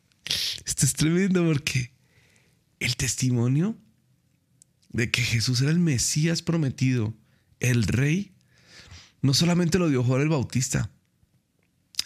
[0.64, 1.92] esto es tremendo porque
[2.80, 3.76] el testimonio
[4.90, 7.16] de que Jesús era el Mesías prometido,
[7.60, 8.36] el rey,
[9.24, 10.92] no solamente lo dio Juan el Bautista.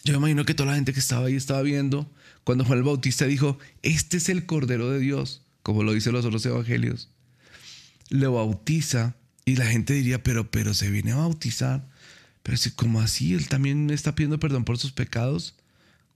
[0.06, 2.10] Yo me imagino que toda la gente que estaba ahí estaba viendo
[2.46, 6.24] cuando Juan el Bautista dijo, este es el Cordero de Dios, como lo dicen los
[6.24, 7.10] otros evangelios.
[8.08, 11.91] Le bautiza y la gente diría, pero, pero se viene a bautizar.
[12.44, 15.56] Pero si como así, él también está pidiendo perdón por sus pecados.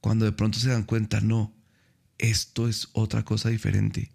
[0.02, 1.54] Cuando de pronto se dan cuenta, no,
[2.18, 4.12] esto es otra cosa diferente.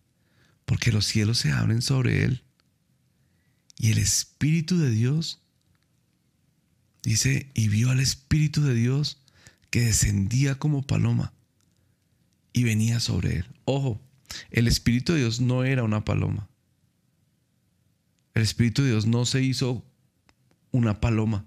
[0.64, 2.42] Porque los cielos se abren sobre él.
[3.76, 5.40] Y el Espíritu de Dios,
[7.02, 9.22] dice, y vio al Espíritu de Dios
[9.70, 11.32] que descendía como paloma
[12.52, 13.46] y venía sobre él.
[13.64, 14.00] Ojo,
[14.50, 16.48] el Espíritu de Dios no era una paloma.
[18.34, 19.84] El Espíritu de Dios no se hizo
[20.70, 21.44] una paloma.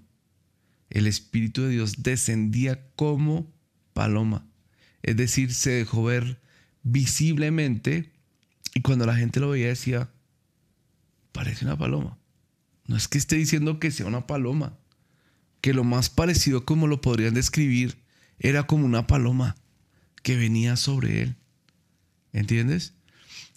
[0.89, 3.51] El Espíritu de Dios descendía como
[3.93, 4.45] paloma.
[5.01, 6.39] Es decir, se dejó ver
[6.83, 8.11] visiblemente
[8.75, 10.09] y cuando la gente lo veía decía,
[11.31, 12.17] parece una paloma.
[12.85, 14.77] No es que esté diciendo que sea una paloma,
[15.61, 17.97] que lo más parecido como lo podrían describir
[18.39, 19.55] era como una paloma
[20.21, 21.35] que venía sobre él.
[22.33, 22.93] ¿Entiendes?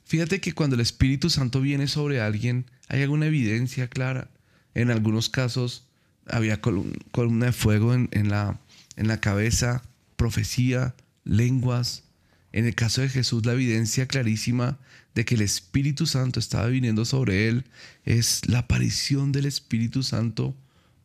[0.05, 4.31] Fíjate que cuando el Espíritu Santo viene sobre alguien, hay alguna evidencia clara.
[4.75, 5.89] En algunos casos
[6.29, 8.61] había columna de fuego en, en, la,
[8.97, 9.83] en la cabeza,
[10.17, 12.05] profecía, lenguas.
[12.53, 14.79] En el caso de Jesús, la evidencia clarísima
[15.15, 17.65] de que el Espíritu Santo estaba viniendo sobre él
[18.05, 20.55] es la aparición del Espíritu Santo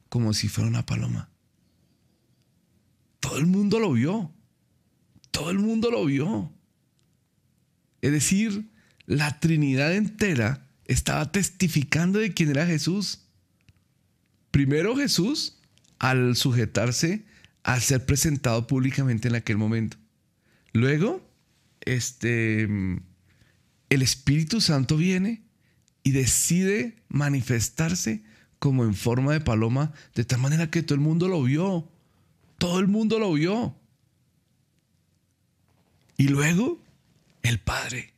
[0.10, 1.30] como si fuera una paloma.
[3.22, 4.32] Todo el mundo lo vio.
[5.32, 6.52] Todo el mundo lo vio.
[8.02, 8.66] Es decir,
[9.06, 13.22] la Trinidad entera estaba testificando de quién era Jesús.
[14.52, 15.58] Primero Jesús
[16.00, 17.26] al sujetarse,
[17.64, 19.98] al ser presentado públicamente en aquel momento.
[20.74, 21.22] Luego,
[21.82, 25.44] este, el Espíritu Santo viene
[26.04, 28.24] y decide manifestarse
[28.60, 31.88] como en forma de paloma, de tal manera que todo el mundo lo vio.
[32.58, 33.76] Todo el mundo lo vio.
[36.18, 36.80] Y luego,
[37.42, 38.14] el Padre.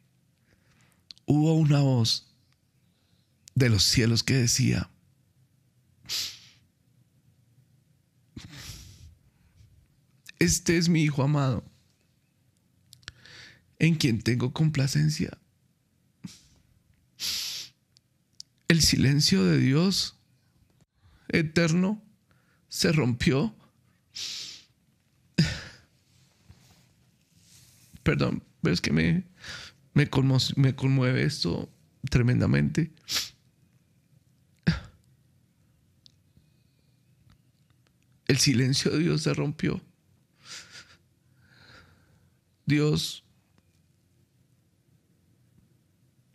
[1.26, 2.34] Hubo una voz
[3.56, 4.90] de los cielos que decía,
[10.40, 11.64] este es mi Hijo amado,
[13.80, 15.38] en quien tengo complacencia.
[18.68, 20.18] El silencio de Dios
[21.30, 22.02] eterno
[22.68, 23.56] se rompió.
[28.04, 29.26] Perdón, pero es que me,
[29.94, 31.70] me, conmueve esto
[32.10, 32.92] tremendamente.
[38.28, 39.82] El silencio de Dios se rompió.
[42.66, 43.24] Dios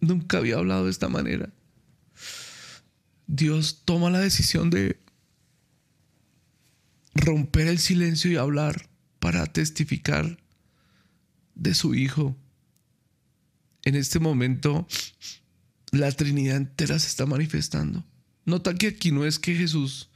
[0.01, 1.51] nunca había hablado de esta manera.
[3.27, 4.99] Dios toma la decisión de
[7.15, 10.39] romper el silencio y hablar para testificar
[11.55, 12.37] de su Hijo.
[13.85, 14.87] En este momento,
[15.91, 18.05] la Trinidad entera se está manifestando.
[18.45, 20.11] Nota que aquí no es que Jesús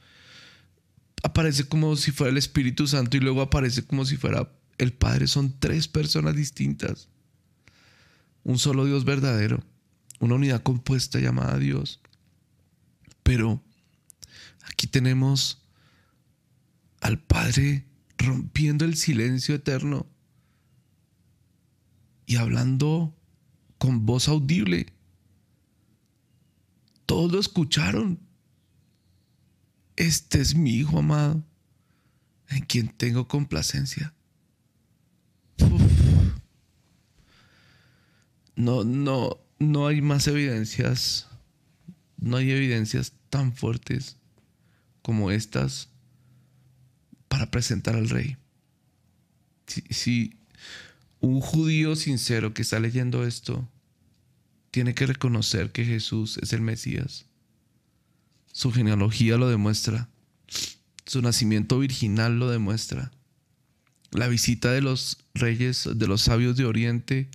[1.23, 5.27] aparece como si fuera el Espíritu Santo y luego aparece como si fuera el Padre.
[5.27, 7.09] Son tres personas distintas.
[8.43, 9.63] Un solo Dios verdadero.
[10.19, 12.01] Una unidad compuesta llamada Dios.
[13.23, 13.63] Pero
[14.65, 15.61] aquí tenemos
[17.01, 17.85] al Padre
[18.17, 20.05] rompiendo el silencio eterno
[22.25, 23.15] y hablando
[23.77, 24.87] con voz audible.
[27.05, 28.19] Todos lo escucharon.
[29.95, 31.43] Este es mi Hijo amado,
[32.49, 34.13] en quien tengo complacencia.
[38.55, 41.27] No, no, no hay más evidencias,
[42.17, 44.17] no hay evidencias tan fuertes
[45.01, 45.89] como estas
[47.27, 48.37] para presentar al rey.
[49.67, 50.37] Si
[51.19, 53.67] un judío sincero que está leyendo esto
[54.71, 57.25] tiene que reconocer que Jesús es el Mesías.
[58.53, 60.07] Su genealogía lo demuestra.
[61.05, 63.11] Su nacimiento virginal lo demuestra.
[64.11, 67.29] La visita de los reyes, de los sabios de Oriente,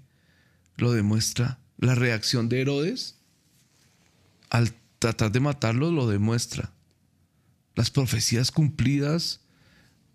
[0.76, 1.58] lo demuestra.
[1.76, 3.16] La reacción de Herodes
[4.48, 6.72] al tratar de matarlo lo demuestra.
[7.74, 9.40] Las profecías cumplidas,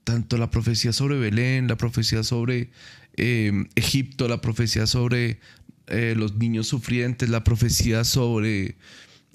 [0.04, 2.72] tanto la profecía sobre Belén, la profecía sobre
[3.16, 5.40] eh, Egipto, la profecía sobre
[5.88, 8.78] eh, los niños sufrientes, la profecía sobre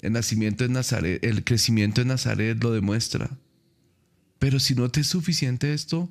[0.01, 3.29] el nacimiento de Nazaret, el crecimiento de Nazaret lo demuestra.
[4.39, 6.09] Pero si no te es suficiente esto,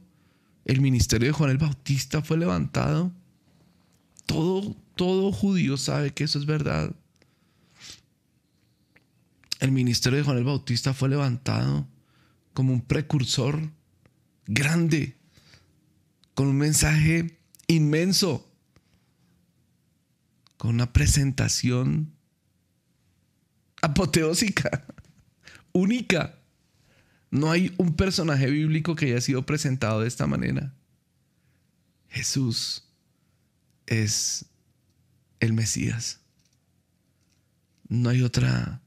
[0.65, 3.11] el ministerio de Juan el Bautista fue levantado.
[4.27, 6.95] Todo, todo judío sabe que eso es verdad.
[9.61, 11.89] El ministerio de Juan el Bautista fue levantado
[12.53, 13.71] como un precursor
[14.47, 15.17] grande,
[16.35, 18.47] con un mensaje inmenso,
[20.59, 22.18] con una presentación
[23.83, 24.87] apoteósica,
[25.73, 26.35] única.
[27.31, 30.75] No hay un personaje bíblico que haya sido presentado de esta manera.
[32.09, 32.89] Jesús
[33.87, 34.47] es
[35.41, 36.21] el Mesías.
[37.89, 38.83] No hay otra,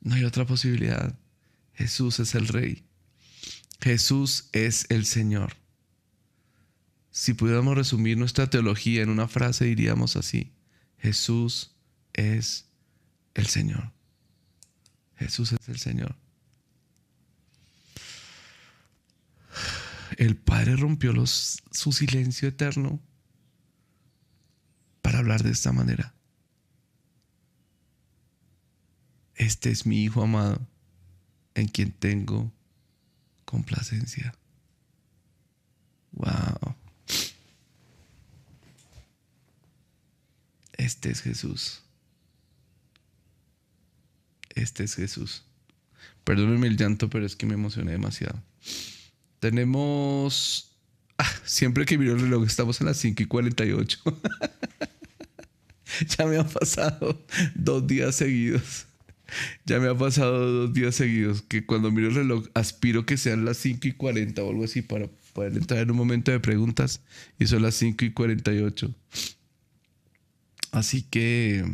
[0.00, 1.18] no hay otra posibilidad.
[1.74, 2.84] Jesús es el Rey.
[3.80, 5.56] Jesús es el Señor.
[7.10, 10.52] Si pudiéramos resumir nuestra teología en una frase, diríamos así.
[10.98, 11.76] Jesús
[12.12, 12.66] es
[13.34, 13.93] el Señor.
[15.24, 16.14] Jesús es el Señor.
[20.18, 23.00] El Padre rompió su silencio eterno
[25.00, 26.14] para hablar de esta manera.
[29.34, 30.68] Este es mi Hijo amado,
[31.54, 32.52] en quien tengo
[33.46, 34.34] complacencia.
[36.12, 36.76] Wow.
[40.74, 41.83] Este es Jesús.
[44.54, 45.44] Este es Jesús.
[46.24, 48.42] Perdónenme el llanto, pero es que me emocioné demasiado.
[49.40, 50.72] Tenemos.
[51.18, 54.00] Ah, siempre que miro el reloj, estamos en las 5 y 48.
[56.18, 57.24] ya me han pasado
[57.54, 58.86] dos días seguidos.
[59.64, 63.44] Ya me ha pasado dos días seguidos que cuando miro el reloj aspiro que sean
[63.44, 67.00] las 5 y 40 o algo así para poder entrar en un momento de preguntas
[67.38, 68.94] y son las 5 y 48.
[70.72, 71.64] Así que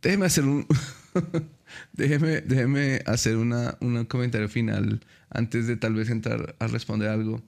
[0.00, 0.66] déjeme hacer un
[1.92, 5.00] déjeme, déjeme hacer una, un comentario final
[5.30, 7.42] antes de tal vez entrar a responder algo.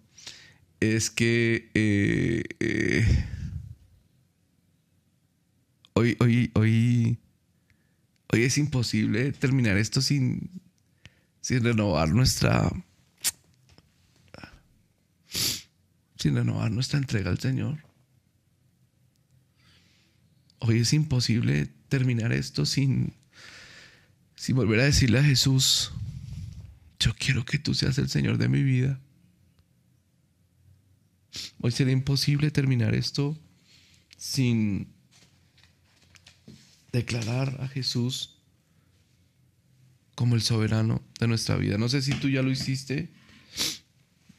[0.81, 3.25] Es que eh, eh,
[5.95, 7.19] hoy, hoy, hoy,
[8.33, 10.51] hoy es imposible terminar esto sin,
[11.41, 12.71] sin renovar nuestra
[16.25, 17.85] sin renovar nuestra entrega al Señor.
[20.61, 23.13] Hoy es imposible terminar esto sin,
[24.45, 25.91] sin volver a decirle a Jesús,
[27.01, 29.01] yo quiero que tú seas el Señor de mi vida.
[31.63, 33.39] Hoy será imposible terminar esto
[34.19, 34.87] sin
[36.93, 38.37] declarar a Jesús
[40.15, 41.79] como el soberano de nuestra vida.
[41.79, 43.09] No sé si tú ya lo hiciste,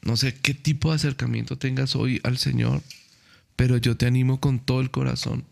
[0.02, 2.80] no sé qué tipo de acercamiento tengas hoy al Señor,
[3.56, 5.44] pero yo te animo con todo el corazón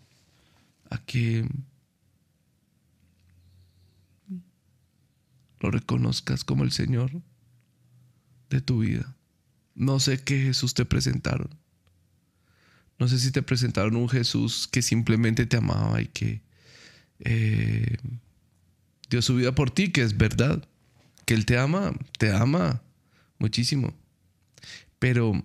[0.90, 1.44] a que
[5.64, 7.10] lo reconozcas como el Señor
[8.50, 9.16] de tu vida.
[9.74, 11.48] No sé qué Jesús te presentaron.
[12.98, 16.42] No sé si te presentaron un Jesús que simplemente te amaba y que
[17.20, 17.96] eh,
[19.08, 20.68] dio su vida por ti, que es verdad.
[21.24, 22.82] Que Él te ama, te ama
[23.38, 23.94] muchísimo.
[24.98, 25.42] Pero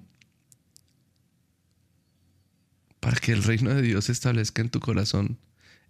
[2.99, 5.39] para que el reino de Dios se establezca en tu corazón,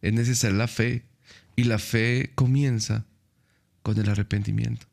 [0.04, 1.04] es necesaria la fe.
[1.56, 3.08] Y la fe comienza
[3.82, 4.86] con el arrepentimiento.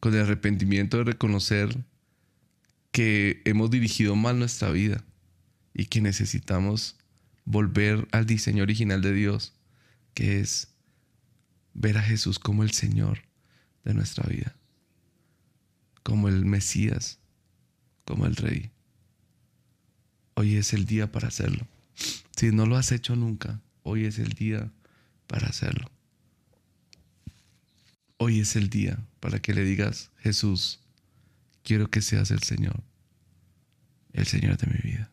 [0.00, 1.84] Con el arrepentimiento de reconocer
[2.92, 5.04] que hemos dirigido mal nuestra vida
[5.74, 6.96] y que necesitamos
[7.44, 9.52] volver al diseño original de Dios,
[10.14, 10.68] que es
[11.74, 13.20] ver a Jesús como el Señor
[13.84, 14.56] de nuestra vida,
[16.02, 17.18] como el Mesías,
[18.04, 18.70] como el Rey.
[20.34, 21.66] Hoy es el día para hacerlo.
[22.36, 24.70] Si no lo has hecho nunca, hoy es el día
[25.26, 25.90] para hacerlo.
[28.18, 30.80] Hoy es el día para que le digas, Jesús,
[31.62, 32.82] quiero que seas el Señor,
[34.12, 35.10] el Señor de mi vida.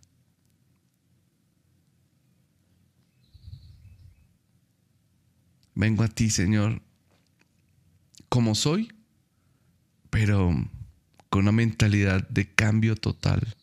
[5.75, 6.81] Vengo a ti, Señor,
[8.29, 8.93] como soy,
[10.09, 10.53] pero
[11.29, 13.55] con una mentalidad de cambio total.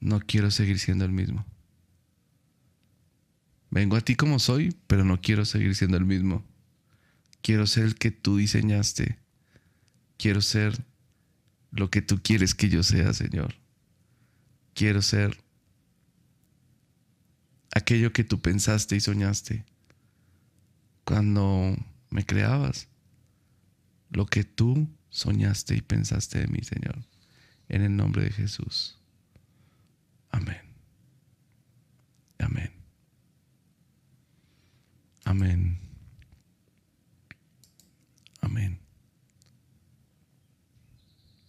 [0.00, 1.46] No quiero seguir siendo el mismo.
[3.70, 6.44] Vengo a ti como soy, pero no quiero seguir siendo el mismo.
[7.42, 9.18] Quiero ser el que tú diseñaste.
[10.16, 10.84] Quiero ser
[11.70, 13.54] lo que tú quieres que yo sea, Señor.
[14.74, 15.42] Quiero ser
[17.72, 19.64] aquello que tú pensaste y soñaste
[21.04, 21.76] cuando
[22.10, 22.88] me creabas.
[24.10, 27.04] Lo que tú soñaste y pensaste de mí, Señor.
[27.68, 28.98] En el nombre de Jesús.
[30.30, 30.60] Amén.
[32.38, 32.77] Amén.
[35.28, 35.78] Amén.
[38.40, 38.78] Amén.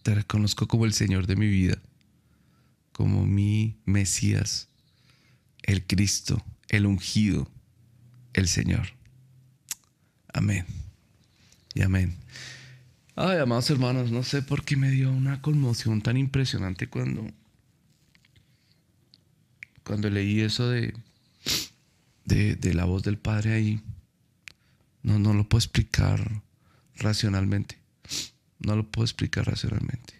[0.02, 1.78] Te reconozco como el Señor de mi vida,
[2.92, 4.68] como mi Mesías,
[5.62, 7.50] el Cristo, el ungido,
[8.34, 8.88] el Señor.
[10.34, 10.66] Amén.
[11.72, 12.18] Y amén.
[13.16, 17.26] Ay, amados hermanos, no sé por qué me dio una conmoción tan impresionante cuando,
[19.84, 20.92] cuando leí eso de,
[22.30, 23.82] de, de la voz del Padre ahí.
[25.02, 26.42] No, no lo puedo explicar
[26.96, 27.78] racionalmente.
[28.58, 30.19] No lo puedo explicar racionalmente.